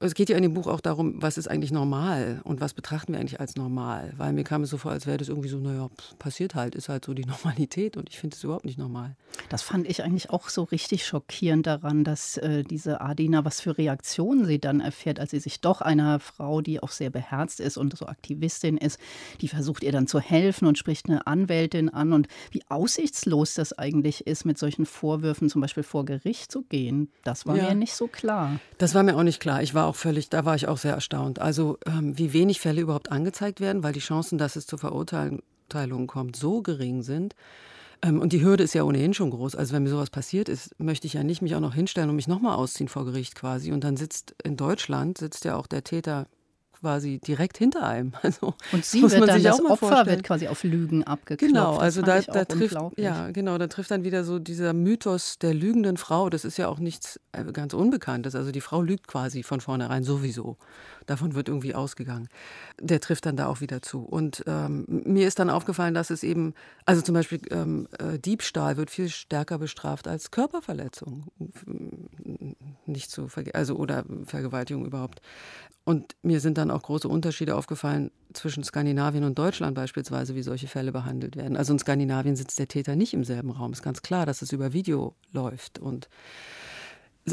es 0.00 0.14
geht 0.14 0.28
ja 0.28 0.36
in 0.36 0.42
dem 0.42 0.54
Buch 0.54 0.66
auch 0.66 0.80
darum, 0.80 1.22
was 1.22 1.38
ist 1.38 1.48
eigentlich 1.48 1.72
normal 1.72 2.40
und 2.44 2.60
was 2.60 2.74
betrachten 2.74 3.12
wir 3.12 3.20
eigentlich 3.20 3.40
als 3.40 3.56
normal. 3.56 4.12
Weil 4.16 4.32
mir 4.32 4.44
kam 4.44 4.62
es 4.62 4.70
so 4.70 4.78
vor, 4.78 4.92
als 4.92 5.06
wäre 5.06 5.16
das 5.16 5.28
irgendwie 5.28 5.48
so, 5.48 5.58
naja, 5.58 5.88
passiert 6.18 6.54
halt, 6.54 6.74
ist 6.74 6.88
halt 6.88 7.04
so 7.04 7.14
die 7.14 7.24
Normalität 7.26 7.96
und 7.96 8.08
ich 8.10 8.18
finde 8.18 8.36
es 8.36 8.44
überhaupt 8.44 8.64
nicht 8.64 8.78
normal. 8.78 9.16
Das 9.48 9.62
fand 9.62 9.88
ich 9.88 10.02
eigentlich 10.02 10.30
auch 10.30 10.48
so 10.48 10.64
richtig 10.64 11.06
schockierend 11.06 11.66
daran, 11.66 12.04
dass 12.04 12.36
äh, 12.38 12.62
diese 12.64 13.00
Adina, 13.00 13.44
was 13.44 13.60
für 13.60 13.78
Reaktionen 13.78 14.44
sie 14.44 14.58
dann 14.58 14.80
erfährt, 14.80 15.20
als 15.20 15.30
sie 15.30 15.40
sich 15.40 15.60
doch 15.60 15.80
einer 15.80 16.20
Frau, 16.20 16.60
die 16.60 16.82
auch 16.82 16.90
sehr 16.90 17.10
beherzt 17.10 17.60
ist 17.60 17.76
und 17.76 17.96
so 17.96 18.06
Aktivistin 18.06 18.76
ist, 18.76 18.98
die 19.40 19.48
versucht 19.48 19.82
ihr 19.82 19.92
dann 19.92 20.06
zu 20.06 20.20
helfen 20.20 20.66
und 20.66 20.78
spricht 20.78 21.08
eine 21.08 21.26
Anwältin 21.26 21.88
an 21.88 22.12
und 22.12 22.28
wie 22.50 22.62
aussichtslos 22.68 23.54
das 23.54 23.72
eigentlich 23.72 24.26
ist, 24.26 24.44
mit 24.44 24.58
solchen 24.58 24.86
Vorwürfen 24.86 25.48
zum 25.48 25.60
Beispiel 25.60 25.82
vor 25.82 26.04
Gericht 26.04 26.50
zu 26.50 26.62
gehen. 26.62 27.10
Das 27.24 27.46
war 27.46 27.56
ja. 27.56 27.68
mir 27.68 27.74
nicht 27.74 27.94
so 27.94 28.08
klar. 28.08 28.58
Das 28.78 28.94
war 28.94 29.02
mir 29.02 29.16
auch 29.16 29.22
nicht 29.22 29.40
klar. 29.40 29.62
Ich 29.62 29.74
war 29.74 29.85
auch 29.86 29.96
völlig, 29.96 30.28
da 30.30 30.44
war 30.44 30.54
ich 30.54 30.68
auch 30.68 30.78
sehr 30.78 30.94
erstaunt. 30.94 31.40
Also 31.40 31.78
ähm, 31.86 32.16
wie 32.18 32.32
wenig 32.32 32.60
Fälle 32.60 32.80
überhaupt 32.80 33.10
angezeigt 33.10 33.60
werden, 33.60 33.82
weil 33.82 33.92
die 33.92 34.00
Chancen, 34.00 34.38
dass 34.38 34.56
es 34.56 34.66
zu 34.66 34.78
Verurteilungen 34.78 36.06
kommt, 36.06 36.36
so 36.36 36.62
gering 36.62 37.02
sind. 37.02 37.34
Ähm, 38.02 38.20
und 38.20 38.32
die 38.32 38.42
Hürde 38.42 38.64
ist 38.64 38.74
ja 38.74 38.84
ohnehin 38.84 39.14
schon 39.14 39.30
groß. 39.30 39.54
Also 39.54 39.74
wenn 39.74 39.82
mir 39.82 39.90
sowas 39.90 40.10
passiert 40.10 40.48
ist, 40.48 40.78
möchte 40.78 41.06
ich 41.06 41.14
ja 41.14 41.22
nicht 41.22 41.42
mich 41.42 41.54
auch 41.54 41.60
noch 41.60 41.74
hinstellen 41.74 42.10
und 42.10 42.16
mich 42.16 42.28
nochmal 42.28 42.56
ausziehen 42.56 42.88
vor 42.88 43.04
Gericht 43.04 43.34
quasi. 43.34 43.72
Und 43.72 43.84
dann 43.84 43.96
sitzt 43.96 44.34
in 44.44 44.56
Deutschland, 44.56 45.18
sitzt 45.18 45.44
ja 45.44 45.56
auch 45.56 45.66
der 45.66 45.84
Täter 45.84 46.26
quasi 46.86 47.18
direkt 47.18 47.58
hinter 47.58 47.84
einem. 47.84 48.12
Also, 48.22 48.54
und 48.72 48.84
sie 48.84 49.00
muss 49.00 49.12
wird 49.12 49.28
dann, 49.28 49.42
das 49.42 49.60
Opfer 49.60 49.76
vorstellen. 49.76 50.06
wird 50.08 50.24
quasi 50.24 50.48
auf 50.48 50.64
Lügen 50.64 51.04
abgeklopft. 51.04 51.52
Genau, 51.52 51.76
also 51.76 52.02
da, 52.02 52.20
da 52.20 52.44
trifft, 52.44 52.76
ja, 52.96 53.30
genau, 53.30 53.56
da 53.56 53.68
trifft 53.68 53.90
dann 53.90 54.02
wieder 54.02 54.24
so 54.24 54.38
dieser 54.40 54.72
Mythos 54.72 55.38
der 55.38 55.54
lügenden 55.54 55.96
Frau. 55.96 56.28
Das 56.28 56.44
ist 56.44 56.56
ja 56.56 56.66
auch 56.66 56.78
nichts 56.78 57.20
äh, 57.32 57.44
ganz 57.52 57.72
Unbekanntes. 57.72 58.34
Also 58.34 58.50
die 58.50 58.60
Frau 58.60 58.82
lügt 58.82 59.06
quasi 59.06 59.42
von 59.44 59.60
vornherein 59.60 60.02
sowieso. 60.02 60.56
Davon 61.06 61.34
wird 61.36 61.48
irgendwie 61.48 61.74
ausgegangen. 61.74 62.28
Der 62.80 63.00
trifft 63.00 63.26
dann 63.26 63.36
da 63.36 63.46
auch 63.46 63.60
wieder 63.60 63.80
zu. 63.80 64.02
Und 64.02 64.42
ähm, 64.46 64.84
mir 64.88 65.28
ist 65.28 65.38
dann 65.38 65.50
aufgefallen, 65.50 65.94
dass 65.94 66.10
es 66.10 66.24
eben, 66.24 66.54
also 66.84 67.02
zum 67.02 67.14
Beispiel 67.14 67.40
ähm, 67.50 67.86
äh, 67.98 68.18
Diebstahl 68.18 68.76
wird 68.76 68.90
viel 68.90 69.08
stärker 69.08 69.58
bestraft 69.58 70.08
als 70.08 70.32
Körperverletzung. 70.32 71.26
Nicht 72.86 73.10
zu 73.10 73.28
also 73.52 73.76
oder 73.76 74.04
Vergewaltigung 74.24 74.86
überhaupt. 74.86 75.20
Und 75.84 76.16
mir 76.22 76.40
sind 76.40 76.58
dann 76.58 76.70
auch 76.70 76.82
große 76.82 77.08
Unterschiede 77.08 77.54
aufgefallen 77.54 78.10
zwischen 78.32 78.64
Skandinavien 78.64 79.24
und 79.24 79.38
Deutschland 79.38 79.74
beispielsweise, 79.74 80.34
wie 80.34 80.42
solche 80.42 80.66
Fälle 80.66 80.90
behandelt 80.90 81.36
werden. 81.36 81.56
Also 81.56 81.72
in 81.72 81.78
Skandinavien 81.78 82.34
sitzt 82.34 82.58
der 82.58 82.68
Täter 82.68 82.96
nicht 82.96 83.14
im 83.14 83.24
selben 83.24 83.50
Raum. 83.50 83.72
Ist 83.72 83.82
ganz 83.82 84.02
klar, 84.02 84.26
dass 84.26 84.42
es 84.42 84.52
über 84.52 84.72
Video 84.72 85.14
läuft 85.32 85.78
und 85.78 86.08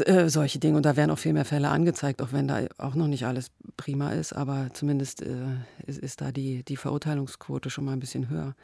äh, 0.00 0.28
solche 0.28 0.58
Dinge. 0.58 0.76
Und 0.76 0.86
da 0.86 0.96
werden 0.96 1.10
auch 1.10 1.18
viel 1.18 1.32
mehr 1.32 1.44
Fälle 1.44 1.68
angezeigt, 1.68 2.20
auch 2.22 2.32
wenn 2.32 2.48
da 2.48 2.60
auch 2.78 2.94
noch 2.94 3.06
nicht 3.06 3.26
alles 3.26 3.50
prima 3.76 4.10
ist. 4.10 4.32
Aber 4.32 4.68
zumindest 4.72 5.22
äh, 5.22 5.34
ist, 5.86 5.98
ist, 5.98 6.20
da 6.20 6.32
die, 6.32 6.64
die 6.64 6.76
Verurteilungsquote 6.76 7.70
schon 7.70 7.84
mal 7.84 7.92
ein 7.92 8.00
bisschen 8.00 8.28
höher. 8.28 8.54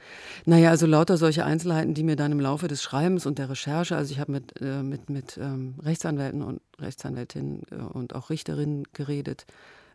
Naja, 0.44 0.71
also 0.71 0.87
lauter 0.87 1.17
solche 1.17 1.44
Einzelheiten, 1.44 1.94
die 1.94 2.03
mir 2.03 2.17
dann 2.17 2.32
im 2.32 2.41
Laufe 2.41 2.69
des 2.69 2.82
Schreibens 2.82 3.27
und 3.27 3.38
der 3.38 3.50
Recherche, 3.50 3.97
also 3.97 4.12
ich 4.12 4.19
habe 4.19 4.32
mit, 4.32 4.61
äh, 4.61 4.82
mit, 4.82 5.11
mit 5.11 5.38
ähm, 5.41 5.77
Rechtsanwälten 5.82 6.43
und 6.43 6.61
Rechtsanwältinnen 6.79 7.62
äh, 7.71 7.76
und 7.76 8.15
auch 8.15 8.31
Richterinnen 8.31 8.85
geredet 8.93 9.47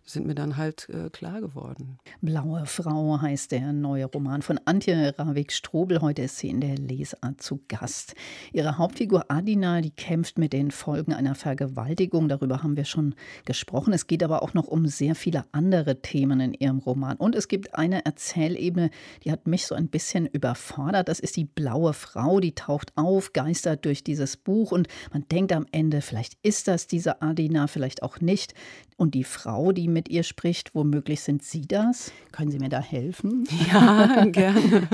sind 0.06 0.28
mir 0.28 0.36
dann 0.36 0.56
halt 0.56 0.88
äh, 0.90 1.10
klar 1.10 1.42
geworden. 1.42 1.98
Blaue 2.22 2.66
Frau 2.68 3.19
heißt 3.19 3.52
der 3.52 3.74
neue 3.74 4.06
Roman 4.06 4.44
von 4.44 4.60
Antje 4.66 5.16
Ravik-Strobel. 5.18 6.02
Heute 6.02 6.22
ist 6.24 6.38
sie 6.38 6.50
in 6.50 6.62
der 6.62 6.78
Lesart 6.78 7.42
zu 7.42 7.62
Gast. 7.68 8.13
Ihre 8.54 8.78
Hauptfigur 8.78 9.25
Adina, 9.30 9.81
die 9.81 9.90
kämpft 9.90 10.38
mit 10.38 10.54
den 10.54 10.69
Folgen 10.69 11.13
einer 11.13 11.34
Vergewaltigung. 11.34 12.30
Darüber 12.30 12.62
haben 12.62 12.78
wir 12.78 12.86
schon 12.86 13.16
gesprochen. 13.46 13.94
Es 13.94 14.06
geht 14.06 14.24
aber 14.24 14.44
auch 14.44 14.54
noch 14.54 14.68
um 14.68 14.86
sehr 14.88 15.16
viele 15.16 15.44
andere 15.52 16.02
Themen 16.02 16.40
in 16.40 16.54
ihrem 16.54 16.78
Roman. 16.78 17.18
Und 17.18 17.36
es 17.36 17.48
gibt 17.48 17.74
eine 17.74 18.06
Erzählebene, 18.06 18.92
die 19.24 19.31
hat 19.31 19.48
mich 19.48 19.66
so 19.66 19.74
ein 19.74 19.88
bisschen 19.88 20.28
überfordert. 20.28 21.10
Das 21.10 21.19
ist 21.19 21.36
die 21.36 21.46
blaue 21.46 21.94
Frau, 21.94 22.40
die 22.40 22.54
taucht 22.54 22.92
auf, 22.96 23.34
geistert 23.34 23.86
durch 23.86 24.04
dieses 24.04 24.38
Buch 24.38 24.72
und 24.72 24.88
man 25.12 25.28
denkt 25.30 25.52
am 25.52 25.66
Ende, 25.72 26.02
vielleicht 26.02 26.38
ist 26.44 26.68
das 26.68 26.86
diese 26.88 27.22
Adina, 27.22 27.68
vielleicht 27.68 28.04
auch 28.04 28.22
nicht. 28.22 28.54
Und 28.98 29.13
die 29.13 29.25
Frau, 29.25 29.74
die 29.74 29.90
mit 29.95 30.09
ihr 30.09 30.21
spricht, 30.21 30.75
womöglich 30.75 31.21
sind 31.21 31.42
Sie 31.42 31.68
das? 31.68 32.12
Können 32.31 32.51
Sie 32.51 32.59
mir 32.59 32.69
da 32.69 32.80
helfen? 32.80 33.45
Ja, 33.71 34.25
gerne. 34.25 34.88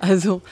Also 0.00 0.42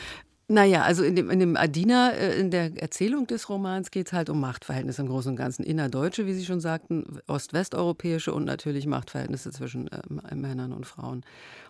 naja, 0.47 0.83
also 0.83 1.03
in 1.03 1.17
dem, 1.17 1.31
in 1.31 1.41
dem 1.41 1.57
Adina, 1.57 2.11
äh, 2.11 2.39
in 2.39 2.51
der 2.51 2.71
Erzählung 2.81 3.27
des 3.27 3.49
Romans 3.49 3.91
geht 3.91 4.09
es 4.09 4.13
halt 4.13 4.29
um 4.29 4.41
Machtverhältnisse 4.41 5.01
im 5.01 5.09
Großen 5.09 5.31
und 5.31 5.37
Ganzen. 5.37 5.65
Innerdeutsche, 5.65 6.27
wie 6.27 6.35
Sie 6.35 6.45
schon 6.45 6.61
sagten, 6.61 7.19
ost-westeuropäische 7.27 8.33
und 8.33 8.45
natürlich 8.45 8.87
Machtverhältnisse 8.87 9.51
zwischen 9.53 9.89
äh, 9.89 10.03
Männern 10.35 10.73
und 10.73 10.87
Frauen. 10.87 11.25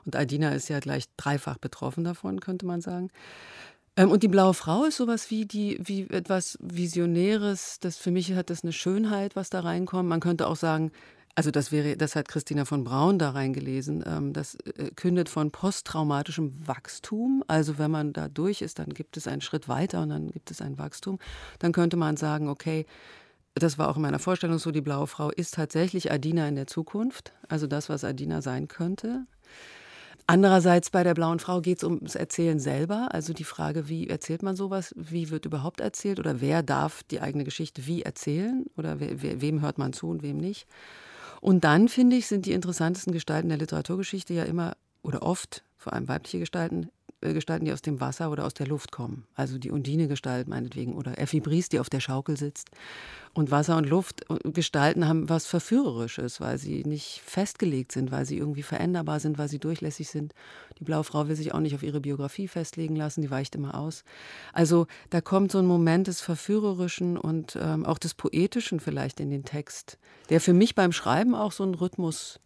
Und 0.05 0.17
Adina 0.17 0.51
ist 0.51 0.69
ja 0.69 0.81
gleich 0.81 1.05
dreifach 1.17 1.59
betroffen 1.59 2.03
davon, 2.03 2.41
könnte 2.41 2.67
man 2.67 2.81
sagen. 2.81 3.11
Ähm, 3.97 4.11
und 4.11 4.25
die 4.25 4.29
blaue 4.29 4.55
Frau 4.55 4.85
ist 4.85 4.97
sowas 4.97 5.31
wie 5.31 5.47
die, 5.47 5.79
wie 5.81 6.09
etwas 6.11 6.59
Visionäres. 6.61 7.79
Das 7.81 7.97
für 7.97 8.11
mich 8.11 8.33
hat 8.35 8.51
das 8.51 8.65
eine 8.65 8.73
Schönheit, 8.73 9.37
was 9.37 9.51
da 9.51 9.61
reinkommt. 9.61 10.09
Man 10.09 10.21
könnte 10.21 10.49
auch 10.49 10.57
sagen, 10.57 10.91
also 11.35 11.51
das 11.51 11.73
wäre, 11.73 11.97
das 11.97 12.15
hat 12.15 12.29
Christina 12.29 12.65
von 12.65 12.85
Braun 12.85 13.19
da 13.19 13.31
reingelesen. 13.31 14.05
Ähm, 14.07 14.33
das 14.33 14.55
äh, 14.55 14.91
kündet 14.95 15.29
von 15.29 15.51
posttraumatischem 15.51 16.55
Wachstum. 16.67 17.43
Also 17.49 17.79
wenn 17.79 17.91
man 17.91 18.13
da 18.13 18.29
durch 18.29 18.63
ist, 18.63 18.79
dann 18.79 18.91
gibt 18.91 19.17
es 19.17 19.27
einen 19.27 19.41
Schritt 19.41 19.69
weiter 19.69 20.03
und 20.03 20.11
dann 20.11 20.31
gibt 20.31 20.51
es 20.51 20.61
ein 20.63 20.79
Wachstum. 20.79 21.19
Dann 21.59 21.73
könnte 21.73 21.97
man 21.97 22.17
sagen, 22.17 22.49
okay, 22.49 22.87
das 23.55 23.79
war 23.79 23.89
auch 23.89 23.97
in 23.97 24.03
meiner 24.03 24.19
Vorstellung 24.19 24.59
so, 24.59 24.71
die 24.71 24.81
blaue 24.81 25.07
Frau 25.07 25.31
ist 25.31 25.55
tatsächlich 25.55 26.11
Adina 26.11 26.47
in 26.49 26.57
der 26.57 26.67
Zukunft. 26.67 27.33
Also 27.49 27.67
das, 27.67 27.89
was 27.89 28.05
Adina 28.05 28.41
sein 28.41 28.69
könnte. 28.69 29.27
Andererseits 30.27 30.89
bei 30.91 31.03
der 31.03 31.15
blauen 31.15 31.39
Frau 31.39 31.61
geht 31.61 31.79
es 31.79 31.85
ums 31.85 32.15
Erzählen 32.15 32.59
selber, 32.59 33.09
also 33.13 33.35
die 33.35 33.45
Frage, 33.45 33.91
wie 33.91 34.09
erzählt 34.09 34.43
man 34.43 34.57
sowas, 34.57 34.95
wie 34.97 35.29
wird 35.29 35.45
überhaupt 35.45 35.81
erzählt 35.81 36.19
oder 36.19 36.41
wer 36.41 36.63
darf 36.63 37.03
die 37.03 37.21
eigene 37.21 37.45
Geschichte 37.45 37.87
wie 37.87 38.03
erzählen 38.03 38.65
oder 38.79 39.01
we 39.01 39.41
wem 39.43 39.61
hört 39.61 39.77
man 39.77 39.93
zu 39.93 40.09
und 40.09 40.23
wem 40.23 40.39
nicht. 40.39 40.67
Und 41.45 41.63
dann, 41.63 41.89
finde 41.91 42.17
ich, 42.17 42.27
sind 42.27 42.47
die 42.47 42.53
interessantesten 42.53 43.13
Gestalten 43.13 43.51
der 43.51 43.59
Literaturgeschichte 43.59 44.33
ja 44.33 44.45
immer 44.45 44.79
oder 45.03 45.23
oft, 45.23 45.63
vor 45.77 45.93
allem 45.93 46.09
weibliche 46.09 46.39
Gestalten, 46.39 46.89
Gestalten, 47.33 47.65
die 47.65 47.73
aus 47.73 47.83
dem 47.83 48.01
Wasser 48.01 48.31
oder 48.31 48.45
aus 48.45 48.55
der 48.55 48.67
Luft 48.67 48.93
kommen. 48.93 49.27
Also 49.35 49.59
die 49.59 49.71
Undine-Gestalt 49.71 50.49
meinetwegen 50.49 50.95
oder 50.95 51.19
Effi 51.19 51.41
Bries, 51.41 51.69
die 51.69 51.81
auf 51.81 51.89
der 51.89 52.01
Schaukel 52.01 52.37
sitzt. 52.37 52.71
Und 53.33 53.51
Wasser 53.51 53.77
und 53.77 53.89
Luft 53.89 54.25
äh, 54.31 54.51
Gestalten 54.51 55.09
haben 55.09 55.29
was 55.29 55.47
Verführerisches, 55.47 56.41
weil 56.41 56.59
sie 56.59 56.85
nicht 56.85 57.21
festgelegt 57.25 57.93
sind, 57.93 58.13
weil 58.13 58.27
sie 58.27 58.39
irgendwie 58.39 58.63
veränderbar 58.63 59.21
sind, 59.21 59.39
weil 59.39 59.49
sie 59.49 59.59
durchlässig 59.59 60.09
sind. 60.09 60.35
Die 60.79 60.85
blaue 60.85 61.05
Frau 61.05 61.27
will 61.29 61.37
sich 61.37 61.53
auch 61.53 61.61
nicht 61.61 61.75
auf 61.75 61.83
ihre 61.83 62.01
Biografie 62.01 62.49
festlegen 62.49 62.97
lassen, 62.97 63.23
die 63.23 63.31
weicht 63.31 63.55
immer 63.55 63.75
aus. 63.75 64.05
Also 64.53 64.87
da 65.11 65.21
kommt 65.21 65.51
so 65.51 65.59
ein 65.59 65.67
Moment 65.67 66.07
des 66.07 66.21
Verführerischen 66.21 67.17
und 67.17 67.57
ähm, 67.61 67.87
auch 67.87 67.99
des 67.99 68.15
Poetischen 68.15 68.81
vielleicht 68.81 69.19
in 69.21 69.31
den 69.31 69.45
Text, 69.45 69.99
der 70.31 70.41
für 70.41 70.53
mich 70.53 70.75
beim 70.75 70.93
Schreiben 70.93 71.35
auch 71.35 71.53
so 71.53 71.65
einen 71.65 71.75
Rhythmus 71.75 72.41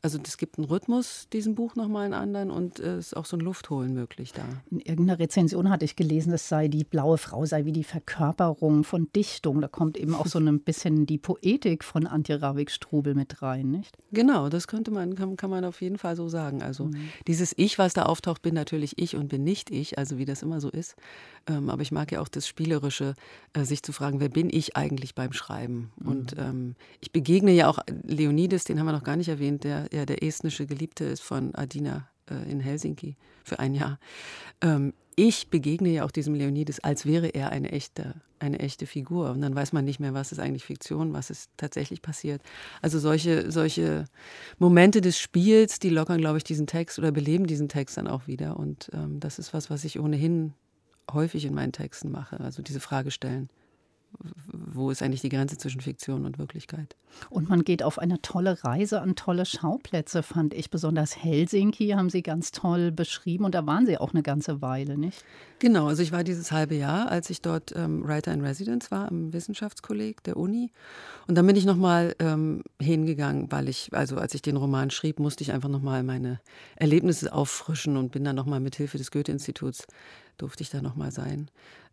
also 0.00 0.18
es 0.24 0.36
gibt 0.36 0.58
einen 0.58 0.66
Rhythmus, 0.66 1.28
diesem 1.32 1.56
Buch 1.56 1.74
nochmal 1.74 2.04
einen 2.04 2.14
anderen 2.14 2.50
und 2.50 2.78
es 2.78 2.86
äh, 2.86 2.98
ist 2.98 3.16
auch 3.16 3.24
so 3.24 3.36
ein 3.36 3.40
Luftholen 3.40 3.94
möglich 3.94 4.32
da. 4.32 4.44
In 4.70 4.78
irgendeiner 4.78 5.18
Rezension 5.18 5.70
hatte 5.70 5.84
ich 5.84 5.96
gelesen, 5.96 6.32
es 6.32 6.48
sei 6.48 6.68
die 6.68 6.84
blaue 6.84 7.18
Frau 7.18 7.44
sei 7.46 7.64
wie 7.64 7.72
die 7.72 7.84
Verkörperung 7.84 8.84
von 8.84 9.08
Dichtung. 9.14 9.60
Da 9.60 9.66
kommt 9.66 9.96
eben 9.96 10.14
auch 10.14 10.26
so 10.26 10.38
ein 10.38 10.60
bisschen 10.64 11.06
die 11.06 11.18
Poetik 11.18 11.82
von 11.82 12.06
Antje 12.06 12.40
Ravik-Strubel 12.40 13.14
mit 13.14 13.42
rein, 13.42 13.70
nicht? 13.70 13.96
Genau, 14.12 14.48
das 14.48 14.68
könnte 14.68 14.92
man, 14.92 15.16
kann, 15.16 15.36
kann 15.36 15.50
man 15.50 15.64
auf 15.64 15.82
jeden 15.82 15.98
Fall 15.98 16.14
so 16.14 16.28
sagen. 16.28 16.62
Also 16.62 16.86
mhm. 16.86 17.08
dieses 17.26 17.52
Ich, 17.56 17.78
was 17.78 17.92
da 17.92 18.04
auftaucht, 18.04 18.42
bin 18.42 18.54
natürlich 18.54 18.98
ich 18.98 19.16
und 19.16 19.28
bin 19.28 19.42
nicht 19.42 19.70
ich, 19.70 19.98
also 19.98 20.16
wie 20.16 20.24
das 20.24 20.42
immer 20.42 20.60
so 20.60 20.70
ist. 20.70 20.94
Ähm, 21.48 21.70
aber 21.70 21.82
ich 21.82 21.90
mag 21.90 22.12
ja 22.12 22.20
auch 22.20 22.28
das 22.28 22.46
Spielerische, 22.46 23.14
äh, 23.52 23.64
sich 23.64 23.82
zu 23.82 23.92
fragen, 23.92 24.20
wer 24.20 24.28
bin 24.28 24.48
ich 24.50 24.76
eigentlich 24.76 25.16
beim 25.16 25.32
Schreiben? 25.32 25.90
Mhm. 25.98 26.08
Und 26.08 26.36
ähm, 26.38 26.74
ich 27.00 27.10
begegne 27.10 27.52
ja 27.52 27.68
auch 27.68 27.80
Leonides, 28.04 28.64
den 28.64 28.78
haben 28.78 28.86
wir 28.86 28.92
noch 28.92 29.04
gar 29.04 29.16
nicht 29.16 29.28
erwähnt, 29.28 29.64
der 29.64 29.87
ja 29.92 30.06
der 30.06 30.22
estnische 30.22 30.66
Geliebte 30.66 31.04
ist 31.04 31.22
von 31.22 31.54
Adina 31.54 32.08
äh, 32.30 32.50
in 32.50 32.60
Helsinki 32.60 33.16
für 33.44 33.58
ein 33.58 33.74
Jahr. 33.74 33.98
Ähm, 34.60 34.92
ich 35.16 35.48
begegne 35.50 35.88
ja 35.88 36.04
auch 36.04 36.12
diesem 36.12 36.34
Leonidas, 36.34 36.78
als 36.78 37.04
wäre 37.04 37.28
er 37.28 37.50
eine 37.50 37.72
echte, 37.72 38.14
eine 38.38 38.60
echte 38.60 38.86
Figur. 38.86 39.30
Und 39.30 39.40
dann 39.40 39.54
weiß 39.54 39.72
man 39.72 39.84
nicht 39.84 39.98
mehr, 39.98 40.14
was 40.14 40.30
ist 40.30 40.38
eigentlich 40.38 40.64
Fiktion, 40.64 41.12
was 41.12 41.30
ist 41.30 41.50
tatsächlich 41.56 42.02
passiert. 42.02 42.40
Also 42.82 43.00
solche, 43.00 43.50
solche 43.50 44.04
Momente 44.58 45.00
des 45.00 45.18
Spiels, 45.18 45.80
die 45.80 45.90
lockern, 45.90 46.20
glaube 46.20 46.38
ich, 46.38 46.44
diesen 46.44 46.68
Text 46.68 47.00
oder 47.00 47.10
beleben 47.10 47.48
diesen 47.48 47.68
Text 47.68 47.96
dann 47.96 48.06
auch 48.06 48.28
wieder. 48.28 48.56
Und 48.56 48.90
ähm, 48.92 49.18
das 49.18 49.40
ist 49.40 49.52
was, 49.52 49.70
was 49.70 49.84
ich 49.84 49.98
ohnehin 49.98 50.54
häufig 51.12 51.44
in 51.44 51.54
meinen 51.54 51.72
Texten 51.72 52.12
mache. 52.12 52.38
Also 52.38 52.62
diese 52.62 52.80
Frage 52.80 53.10
stellen 53.10 53.48
wo 54.52 54.90
ist 54.90 55.02
eigentlich 55.02 55.20
die 55.20 55.28
Grenze 55.28 55.58
zwischen 55.58 55.80
Fiktion 55.80 56.24
und 56.24 56.38
Wirklichkeit. 56.38 56.96
Und 57.30 57.48
man 57.48 57.64
geht 57.64 57.82
auf 57.82 57.98
eine 57.98 58.20
tolle 58.22 58.62
Reise 58.64 59.00
an 59.00 59.16
tolle 59.16 59.44
Schauplätze, 59.44 60.22
fand 60.22 60.54
ich. 60.54 60.70
Besonders 60.70 61.16
Helsinki 61.22 61.88
haben 61.88 62.10
Sie 62.10 62.22
ganz 62.22 62.52
toll 62.52 62.90
beschrieben 62.92 63.44
und 63.44 63.54
da 63.54 63.66
waren 63.66 63.86
Sie 63.86 63.98
auch 63.98 64.12
eine 64.12 64.22
ganze 64.22 64.62
Weile, 64.62 64.96
nicht? 64.96 65.24
Genau, 65.58 65.88
also 65.88 66.02
ich 66.02 66.12
war 66.12 66.24
dieses 66.24 66.52
halbe 66.52 66.74
Jahr, 66.74 67.10
als 67.10 67.30
ich 67.30 67.42
dort 67.42 67.74
ähm, 67.76 68.06
Writer 68.06 68.32
in 68.32 68.40
Residence 68.40 68.90
war 68.90 69.08
am 69.08 69.32
Wissenschaftskolleg 69.32 70.22
der 70.22 70.36
Uni. 70.36 70.70
Und 71.26 71.34
dann 71.36 71.46
bin 71.46 71.56
ich 71.56 71.64
nochmal 71.64 72.14
ähm, 72.18 72.62
hingegangen, 72.80 73.50
weil 73.50 73.68
ich, 73.68 73.90
also 73.92 74.16
als 74.16 74.34
ich 74.34 74.42
den 74.42 74.56
Roman 74.56 74.90
schrieb, 74.90 75.18
musste 75.18 75.42
ich 75.42 75.52
einfach 75.52 75.68
nochmal 75.68 76.02
meine 76.02 76.40
Erlebnisse 76.76 77.32
auffrischen 77.32 77.96
und 77.96 78.12
bin 78.12 78.24
dann 78.24 78.36
nochmal 78.36 78.60
mit 78.60 78.76
Hilfe 78.76 78.98
des 78.98 79.10
Goethe-Instituts, 79.10 79.86
durfte 80.36 80.62
ich 80.62 80.70
da 80.70 80.80
nochmal 80.82 81.10
sein. 81.10 81.50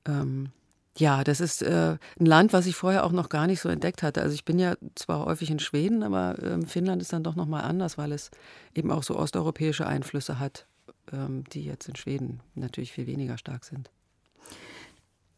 Ähm, 0.07 0.49
ja, 0.97 1.23
das 1.23 1.41
ist 1.41 1.61
äh, 1.61 1.97
ein 2.19 2.25
Land, 2.25 2.53
was 2.53 2.67
ich 2.67 2.75
vorher 2.75 3.05
auch 3.05 3.11
noch 3.11 3.29
gar 3.29 3.47
nicht 3.47 3.59
so 3.59 3.67
entdeckt 3.69 4.01
hatte. 4.01 4.21
Also 4.21 4.33
ich 4.33 4.45
bin 4.45 4.59
ja 4.59 4.75
zwar 4.95 5.25
häufig 5.25 5.51
in 5.51 5.59
Schweden, 5.59 6.03
aber 6.03 6.41
ähm, 6.41 6.65
Finnland 6.65 7.01
ist 7.01 7.11
dann 7.11 7.23
doch 7.23 7.35
noch 7.35 7.47
mal 7.47 7.61
anders, 7.61 7.97
weil 7.97 8.13
es 8.13 8.31
eben 8.73 8.91
auch 8.91 9.03
so 9.03 9.17
osteuropäische 9.17 9.85
Einflüsse 9.85 10.39
hat, 10.39 10.65
ähm, 11.11 11.43
die 11.51 11.65
jetzt 11.65 11.89
in 11.89 11.97
Schweden 11.97 12.39
natürlich 12.55 12.93
viel 12.93 13.07
weniger 13.07 13.37
stark 13.37 13.65
sind. 13.65 13.91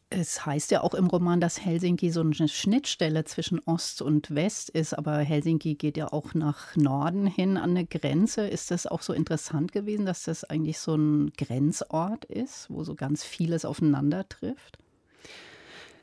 Es 0.10 0.46
heißt 0.46 0.72
ja 0.72 0.82
auch 0.82 0.94
im 0.94 1.08
Roman, 1.08 1.42
dass 1.42 1.60
Helsinki 1.60 2.12
so 2.12 2.22
eine 2.22 2.48
Schnittstelle 2.48 3.26
zwischen 3.26 3.60
Ost 3.66 4.02
und 4.02 4.34
West 4.34 4.70
ist, 4.70 4.94
aber 4.94 5.18
Helsinki 5.18 5.76
geht 5.76 5.98
ja 5.98 6.14
auch 6.14 6.34
nach 6.34 6.78
Norden 6.78 7.28
hin 7.28 7.58
an 7.58 7.72
eine 7.72 7.86
Grenze. 7.86 8.48
Ist 8.48 8.72
das 8.72 8.88
auch 8.88 9.02
so 9.02 9.12
interessant 9.12 9.74
gewesen, 9.74 10.06
dass 10.06 10.24
das 10.24 10.46
eigentlich 10.46 10.80
so 10.80 10.96
ein 10.96 11.34
Grenzort 11.36 12.24
ist, 12.24 12.70
wo 12.70 12.86
so 12.86 12.96
ganz 12.96 13.26
vieles 13.26 13.66
aufeinander 13.66 14.30
trifft? 14.30 14.78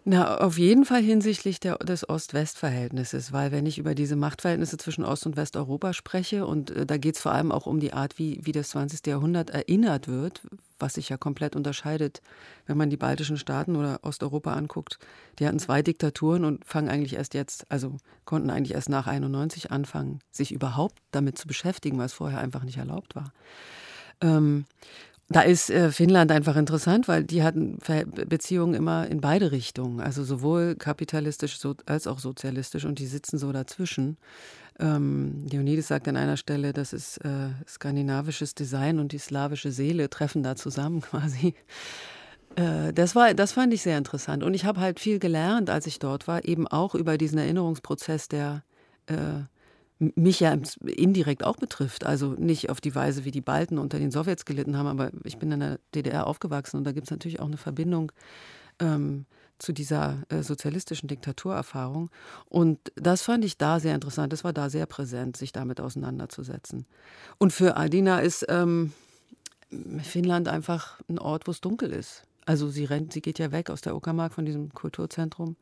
Na, 0.06 0.37
auf 0.37 0.58
jeden 0.58 0.84
Fall 0.84 1.00
hinsichtlich 1.00 1.61
der, 1.61 1.78
des 1.78 2.06
Ost-West-Verhältnisses, 2.06 3.32
weil 3.32 3.52
wenn 3.52 3.64
ich 3.64 3.78
über 3.78 3.94
diese 3.94 4.16
Machtverhältnisse 4.16 4.76
zwischen 4.76 5.02
Ost- 5.02 5.25
und 5.25 5.38
Westeuropa 5.38 5.94
spreche, 5.94 6.46
und 6.46 6.70
äh, 6.70 6.84
da 6.84 6.99
geht 6.99 7.14
es 7.16 7.23
vor 7.23 7.32
allem 7.32 7.50
auch 7.50 7.64
um 7.64 7.80
die 7.80 7.94
Art, 7.94 8.18
wie, 8.18 8.38
wie 8.42 8.52
das 8.52 8.68
20. 8.68 9.06
Jahrhundert 9.06 9.49
erinnert 9.49 10.06
wird, 10.06 10.42
was 10.78 10.94
sich 10.94 11.08
ja 11.08 11.16
komplett 11.16 11.56
unterscheidet, 11.56 12.20
wenn 12.66 12.76
man 12.76 12.90
die 12.90 12.99
baltischen 12.99 13.38
Staaten 13.38 13.76
oder 13.76 14.00
Osteuropa 14.02 14.52
anguckt. 14.52 14.99
Die 15.38 15.46
hatten 15.46 15.58
zwei 15.58 15.80
Diktaturen 15.80 16.44
und 16.44 16.66
fangen 16.66 16.90
eigentlich 16.90 17.14
erst 17.14 17.32
jetzt, 17.32 17.64
also 17.70 17.96
konnten 18.26 18.50
eigentlich 18.50 18.75
erst 18.75 18.90
nach 18.90 19.06
91 19.06 19.70
anfangen, 19.70 20.18
sich 20.30 20.52
überhaupt 20.52 20.99
damit 21.12 21.38
zu 21.38 21.46
beschäftigen, 21.46 21.96
was 21.96 22.12
vorher 22.12 22.40
einfach 22.40 22.64
nicht 22.64 22.76
erlaubt 22.76 23.16
war. 23.16 23.32
Ähm, 24.20 24.66
da 25.35 25.41
ist 25.41 25.69
äh, 25.69 25.91
Finnland 25.91 26.31
einfach 26.31 26.55
interessant, 26.55 27.09
weil 27.09 27.25
die 27.25 27.43
hatten 27.43 27.79
Beziehungen 28.29 28.75
immer 28.75 29.09
in 29.09 29.21
beide 29.21 29.50
Richtungen, 29.50 30.00
also 30.00 30.23
sowohl 30.23 30.76
kapitalistisch 30.76 31.59
als 31.87 32.07
auch 32.07 32.21
sozialistisch 32.21 32.85
und 32.85 33.00
die 33.00 33.07
sitzen 33.07 33.38
so 33.38 33.50
dazwischen. 33.50 34.17
Ähm, 34.79 35.45
Leonidas 35.50 35.88
sagt 35.88 36.07
an 36.07 36.17
einer 36.17 36.37
Stelle, 36.37 36.73
das 36.73 36.93
ist 36.93 37.19
äh, 37.25 37.49
skandinavisches 37.67 38.55
Design 38.55 39.00
und 39.00 39.11
die 39.11 39.19
slawische 39.19 39.73
Seele 39.73 40.09
treffen 40.09 40.45
da 40.45 40.55
zusammen 40.55 41.00
quasi. 41.00 41.55
Äh, 42.55 42.93
das, 42.93 43.17
war, 43.17 43.35
das 43.35 43.50
fand 43.50 43.75
ich 43.75 43.83
sehr 43.83 43.99
interessant 43.99 44.45
und 44.45 44.55
ich 44.55 44.64
habe 44.64 44.79
halt 44.79 45.00
viel 45.00 45.19
gelernt, 45.19 45.69
als 45.69 45.88
ich 45.88 45.99
dort 45.99 46.29
war, 46.29 46.45
eben 46.45 46.69
auch 46.69 46.95
über 46.95 47.19
diesen 47.19 47.38
Erinnerungsprozess 47.38 48.29
der 48.29 48.62
äh, 49.07 49.43
mich 50.14 50.40
ja 50.40 50.56
indirekt 50.84 51.44
auch 51.44 51.56
betrifft. 51.56 52.04
Also 52.04 52.32
nicht 52.32 52.70
auf 52.70 52.80
die 52.80 52.94
Weise, 52.94 53.25
wie 53.25 53.30
die 53.30 53.40
Balten 53.40 53.78
unter 53.78 53.99
den 53.99 54.11
Sowjets 54.11 54.44
gelitten 54.44 54.76
haben, 54.76 54.87
aber 54.87 55.11
ich 55.25 55.38
bin 55.38 55.52
in 55.52 55.61
der 55.61 55.80
DDR 55.94 56.26
aufgewachsen 56.26 56.76
und 56.76 56.84
da 56.84 56.92
gibt 56.92 57.06
es 57.06 57.11
natürlich 57.11 57.40
auch 57.40 57.46
eine 57.46 57.56
Verbindung 57.56 58.12
ähm, 58.80 59.26
zu 59.58 59.73
dieser 59.73 60.23
äh, 60.28 60.42
sozialistischen 60.42 61.08
Diktaturerfahrung. 61.08 62.11
Und 62.46 62.92
das 62.96 63.23
fand 63.23 63.44
ich 63.44 63.56
da 63.56 63.80
sehr 63.80 63.94
interessant. 63.94 64.32
Das 64.32 64.44
war 64.44 64.52
da 64.52 64.68
sehr 64.68 64.87
präsent, 64.87 65.37
sich 65.37 65.52
damit 65.52 65.80
auseinanderzusetzen. 65.80 66.87
Und 67.38 67.52
für 67.52 67.76
Adina 67.76 68.20
ist 68.20 68.44
ähm, 68.49 68.92
Finnland 70.02 70.49
einfach 70.49 71.00
ein 71.08 71.18
Ort, 71.18 71.46
wo 71.46 71.52
es 71.52 71.61
dunkel 71.61 71.92
ist. 71.92 72.25
Also 72.46 72.68
sie 72.68 72.84
rennt, 72.84 73.12
sie 73.12 73.23
geht 73.23 73.38
ja 73.38 73.52
weg 73.52 73.70
aus 73.70 73.80
der 73.80 73.96
Uckermark 73.96 74.34
von 74.34 74.44
diesem 74.44 74.73
Kulturzentrum 74.75 75.56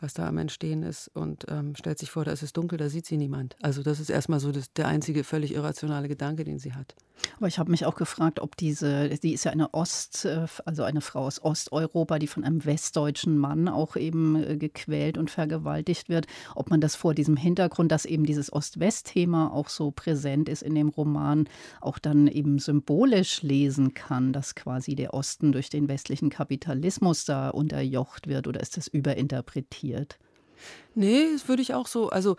was 0.00 0.14
da 0.14 0.26
am 0.26 0.38
Entstehen 0.38 0.82
ist 0.82 1.08
und 1.14 1.46
ähm, 1.48 1.74
stellt 1.76 1.98
sich 1.98 2.10
vor, 2.10 2.24
da 2.24 2.32
ist 2.32 2.42
es 2.42 2.52
dunkel, 2.52 2.78
da 2.78 2.88
sieht 2.88 3.06
sie 3.06 3.16
niemand. 3.16 3.56
Also 3.62 3.82
das 3.82 4.00
ist 4.00 4.10
erstmal 4.10 4.40
so 4.40 4.52
das, 4.52 4.72
der 4.72 4.88
einzige 4.88 5.24
völlig 5.24 5.54
irrationale 5.54 6.08
Gedanke, 6.08 6.44
den 6.44 6.58
sie 6.58 6.74
hat. 6.74 6.94
Aber 7.38 7.48
ich 7.48 7.58
habe 7.58 7.70
mich 7.70 7.84
auch 7.86 7.94
gefragt, 7.94 8.40
ob 8.40 8.56
diese, 8.56 9.08
die 9.08 9.32
ist 9.32 9.44
ja 9.44 9.52
eine 9.52 9.72
Ost, 9.72 10.24
äh, 10.24 10.46
also 10.64 10.82
eine 10.82 11.00
Frau 11.00 11.26
aus 11.26 11.42
Osteuropa, 11.42 12.18
die 12.18 12.26
von 12.26 12.44
einem 12.44 12.64
westdeutschen 12.64 13.38
Mann 13.38 13.68
auch 13.68 13.96
eben 13.96 14.36
äh, 14.36 14.56
gequält 14.56 15.18
und 15.18 15.30
vergewaltigt 15.30 16.08
wird, 16.08 16.26
ob 16.54 16.70
man 16.70 16.80
das 16.80 16.96
vor 16.96 17.14
diesem 17.14 17.36
Hintergrund, 17.36 17.92
dass 17.92 18.04
eben 18.04 18.24
dieses 18.24 18.52
Ost-West-Thema 18.52 19.52
auch 19.52 19.68
so 19.68 19.90
präsent 19.90 20.48
ist 20.48 20.62
in 20.62 20.74
dem 20.74 20.88
Roman, 20.88 21.48
auch 21.80 21.98
dann 21.98 22.26
eben 22.26 22.58
symbolisch 22.58 23.42
lesen 23.42 23.94
kann, 23.94 24.32
dass 24.32 24.54
quasi 24.54 24.94
der 24.94 25.14
Osten 25.14 25.52
durch 25.52 25.70
den 25.70 25.88
westlichen 25.88 26.30
Kapitalismus 26.30 27.24
da 27.24 27.50
unterjocht 27.50 28.28
wird 28.28 28.46
oder 28.46 28.60
ist 28.60 28.76
das 28.76 28.88
überinterpretiert? 28.88 30.18
Nee, 30.94 31.32
das 31.32 31.48
würde 31.48 31.62
ich 31.62 31.74
auch 31.74 31.86
so, 31.86 32.10
also 32.10 32.36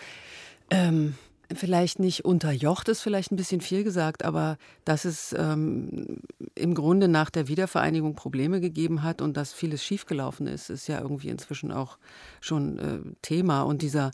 ähm 0.70 1.16
vielleicht 1.54 2.00
nicht 2.00 2.26
unterjocht 2.26 2.90
ist 2.90 3.02
vielleicht 3.02 3.32
ein 3.32 3.36
bisschen 3.36 3.62
viel 3.62 3.84
gesagt, 3.84 4.24
aber 4.24 4.58
dass 4.84 5.06
es 5.06 5.34
ähm, 5.38 6.20
im 6.56 6.74
Grunde 6.74 7.08
nach 7.08 7.30
der 7.30 7.48
Wiedervereinigung 7.48 8.16
Probleme 8.16 8.62
gegeben 8.62 9.04
hat 9.04 9.22
und 9.22 9.38
dass 9.38 9.54
vieles 9.54 9.84
schiefgelaufen 9.84 10.48
ist, 10.48 10.70
ist 10.70 10.88
ja 10.88 11.00
irgendwie 11.00 11.30
inzwischen 11.30 11.72
auch 11.72 11.98
schon 12.42 12.80
äh, 12.80 13.00
Thema. 13.22 13.62
Und 13.62 13.82
dieser 13.82 14.12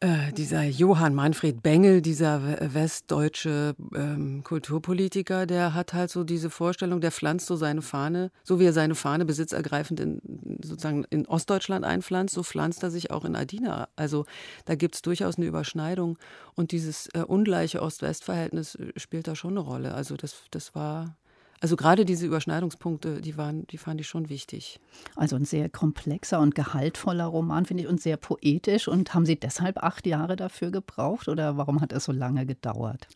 äh, 0.00 0.32
dieser 0.32 0.62
Johann 0.62 1.14
Manfred 1.14 1.60
Bengel, 1.60 2.02
dieser 2.02 2.72
westdeutsche 2.72 3.74
ähm, 3.94 4.44
Kulturpolitiker, 4.44 5.44
der 5.44 5.74
hat 5.74 5.92
halt 5.92 6.10
so 6.10 6.22
diese 6.22 6.50
Vorstellung, 6.50 7.00
der 7.00 7.10
pflanzt 7.10 7.46
so 7.46 7.56
seine 7.56 7.82
Fahne, 7.82 8.30
so 8.44 8.60
wie 8.60 8.66
er 8.66 8.72
seine 8.72 8.94
Fahne 8.94 9.24
besitzergreifend 9.24 9.98
in, 9.98 10.20
sozusagen 10.62 11.04
in 11.10 11.26
Ostdeutschland 11.26 11.84
einpflanzt, 11.84 12.34
so 12.34 12.44
pflanzt 12.44 12.82
er 12.84 12.92
sich 12.92 13.10
auch 13.10 13.24
in 13.24 13.34
Adina. 13.34 13.88
Also 13.96 14.24
da 14.66 14.76
gibt 14.76 14.94
es 14.94 15.02
durchaus 15.02 15.36
eine 15.36 15.46
Überschneidung 15.46 16.16
und 16.54 16.70
dieses 16.70 17.08
äh, 17.14 17.24
ungleiche 17.26 17.82
Ost-West-Verhältnis 17.82 18.76
äh, 18.76 18.92
spielt 18.96 19.26
da 19.26 19.34
schon 19.34 19.58
eine 19.58 19.60
Rolle. 19.60 19.94
Also 19.94 20.16
das, 20.16 20.36
das 20.52 20.76
war 20.76 21.16
also 21.60 21.76
gerade 21.76 22.04
diese 22.04 22.26
Überschneidungspunkte, 22.26 23.20
die 23.20 23.36
waren, 23.36 23.66
die 23.66 23.78
fand 23.78 24.00
ich 24.00 24.06
schon 24.06 24.28
wichtig. 24.28 24.78
Also 25.16 25.36
ein 25.36 25.44
sehr 25.44 25.68
komplexer 25.68 26.40
und 26.40 26.54
gehaltvoller 26.54 27.26
Roman, 27.26 27.66
finde 27.66 27.82
ich, 27.82 27.88
und 27.88 28.00
sehr 28.00 28.16
poetisch. 28.16 28.86
Und 28.86 29.14
haben 29.14 29.26
Sie 29.26 29.38
deshalb 29.38 29.78
acht 29.78 30.06
Jahre 30.06 30.36
dafür 30.36 30.70
gebraucht 30.70 31.28
oder 31.28 31.56
warum 31.56 31.80
hat 31.80 31.92
es 31.92 32.04
so 32.04 32.12
lange 32.12 32.46
gedauert? 32.46 33.08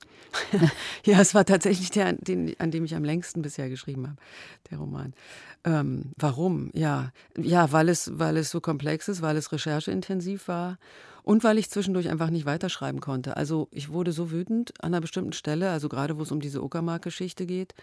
ja, 1.04 1.20
es 1.20 1.34
war 1.34 1.44
tatsächlich 1.44 1.90
der, 1.90 2.14
den, 2.14 2.58
an 2.58 2.70
dem 2.70 2.84
ich 2.84 2.94
am 2.94 3.04
längsten 3.04 3.42
bisher 3.42 3.68
geschrieben 3.68 4.08
habe, 4.08 4.16
der 4.70 4.78
Roman. 4.78 5.14
Ähm, 5.64 6.12
warum? 6.16 6.70
Ja, 6.74 7.12
ja, 7.36 7.70
weil 7.70 7.88
es, 7.88 8.18
weil 8.18 8.36
es 8.36 8.50
so 8.50 8.60
komplex 8.60 9.08
ist, 9.08 9.22
weil 9.22 9.36
es 9.36 9.52
rechercheintensiv 9.52 10.48
war 10.48 10.78
und 11.22 11.44
weil 11.44 11.58
ich 11.58 11.70
zwischendurch 11.70 12.08
einfach 12.08 12.30
nicht 12.30 12.46
weiterschreiben 12.46 13.00
konnte. 13.00 13.36
Also 13.36 13.68
ich 13.70 13.90
wurde 13.90 14.12
so 14.12 14.30
wütend 14.30 14.72
an 14.82 14.88
einer 14.88 15.00
bestimmten 15.00 15.32
Stelle, 15.32 15.70
also 15.70 15.88
gerade 15.88 16.18
wo 16.18 16.22
es 16.22 16.32
um 16.32 16.40
diese 16.40 16.62
Uckermark-Geschichte 16.62 17.46
geht, 17.46 17.74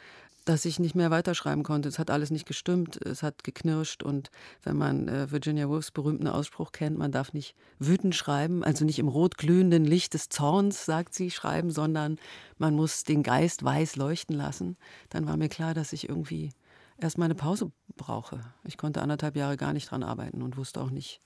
dass 0.45 0.65
ich 0.65 0.79
nicht 0.79 0.95
mehr 0.95 1.11
weiterschreiben 1.11 1.63
konnte. 1.63 1.89
Es 1.89 1.99
hat 1.99 2.09
alles 2.09 2.31
nicht 2.31 2.47
gestimmt, 2.47 2.99
es 3.05 3.23
hat 3.23 3.43
geknirscht 3.43 4.03
und 4.03 4.31
wenn 4.63 4.77
man 4.77 5.07
äh, 5.07 5.31
Virginia 5.31 5.69
Woolfs 5.69 5.91
berühmten 5.91 6.27
Ausspruch 6.27 6.71
kennt, 6.71 6.97
man 6.97 7.11
darf 7.11 7.33
nicht 7.33 7.55
wütend 7.77 8.15
schreiben, 8.15 8.63
also 8.63 8.83
nicht 8.83 8.99
im 8.99 9.07
rot 9.07 9.37
glühenden 9.37 9.85
Licht 9.85 10.13
des 10.13 10.29
Zorns, 10.29 10.85
sagt 10.85 11.13
sie, 11.13 11.31
schreiben, 11.31 11.71
sondern 11.71 12.17
man 12.57 12.75
muss 12.75 13.03
den 13.03 13.23
Geist 13.23 13.63
weiß 13.63 13.95
leuchten 13.95 14.35
lassen. 14.35 14.75
Dann 15.09 15.27
war 15.27 15.37
mir 15.37 15.49
klar, 15.49 15.73
dass 15.73 15.93
ich 15.93 16.09
irgendwie 16.09 16.51
erst 16.97 17.17
mal 17.17 17.25
eine 17.25 17.35
Pause 17.35 17.71
brauche. 17.95 18.41
Ich 18.63 18.77
konnte 18.77 19.01
anderthalb 19.01 19.35
Jahre 19.35 19.57
gar 19.57 19.73
nicht 19.73 19.91
dran 19.91 20.03
arbeiten 20.03 20.41
und 20.41 20.57
wusste 20.57 20.81
auch 20.81 20.89
nicht, 20.89 21.21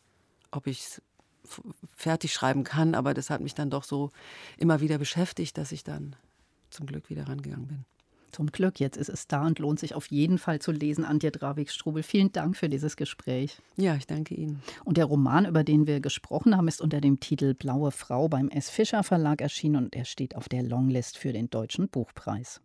ob 0.52 0.68
ich 0.68 0.82
es 0.82 1.02
fertig 1.96 2.34
schreiben 2.34 2.64
kann, 2.64 2.96
aber 2.96 3.14
das 3.14 3.30
hat 3.30 3.42
mich 3.42 3.56
dann 3.56 3.70
doch 3.70 3.84
so 3.84 4.12
immer 4.58 4.82
wieder 4.82 4.98
beschäftigt, 4.98 5.58
dass 5.58 5.72
ich 5.72 5.84
dann 5.84 6.16
zum 6.70 6.86
Glück 6.86 7.10
wieder 7.10 7.28
rangegangen 7.28 7.68
bin. 7.68 7.86
Zum 8.34 8.52
Glück, 8.52 8.80
jetzt 8.80 8.98
ist 8.98 9.10
es 9.10 9.28
da 9.28 9.46
und 9.46 9.60
lohnt 9.60 9.80
sich 9.80 9.94
auf 9.94 10.08
jeden 10.08 10.40
Fall 10.40 10.60
zu 10.60 10.72
lesen. 10.72 11.06
Antje 11.06 11.30
Dravik-Strubel, 11.30 12.02
vielen 12.02 12.32
Dank 12.32 12.58
für 12.58 12.68
dieses 12.68 12.96
Gespräch. 12.96 13.62
Ja, 13.76 13.96
ich 13.96 14.08
danke 14.08 14.34
Ihnen. 14.34 14.64
Und 14.84 14.98
der 14.98 15.06
Roman, 15.06 15.46
über 15.46 15.64
den 15.64 15.86
wir 15.86 16.00
gesprochen 16.00 16.58
haben, 16.58 16.68
ist 16.68 16.82
unter 16.82 17.00
dem 17.00 17.20
Titel 17.20 17.54
Blaue 17.54 17.92
Frau 17.92 18.28
beim 18.30 18.50
S. 18.50 18.72
Fischer 18.72 19.04
Verlag 19.04 19.40
erschienen 19.40 19.76
und 19.76 19.96
er 19.96 20.06
steht 20.06 20.36
auf 20.36 20.50
der 20.50 20.64
Longlist 20.64 21.18
für 21.20 21.32
den 21.32 21.52
Deutschen 21.52 21.90
Buchpreis. 21.90 22.60